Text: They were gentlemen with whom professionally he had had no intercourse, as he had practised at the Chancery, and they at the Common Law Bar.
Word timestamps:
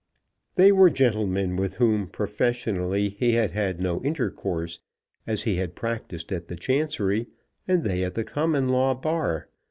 They 0.55 0.71
were 0.71 0.89
gentlemen 0.89 1.57
with 1.57 1.75
whom 1.75 2.07
professionally 2.07 3.09
he 3.09 3.33
had 3.33 3.51
had 3.51 3.79
no 3.79 4.01
intercourse, 4.01 4.79
as 5.27 5.43
he 5.43 5.57
had 5.57 5.75
practised 5.75 6.31
at 6.31 6.47
the 6.47 6.55
Chancery, 6.55 7.27
and 7.67 7.83
they 7.83 8.03
at 8.03 8.15
the 8.15 8.23
Common 8.23 8.67
Law 8.69 8.95
Bar. 8.95 9.47